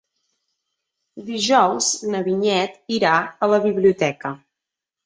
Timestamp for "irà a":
2.99-3.53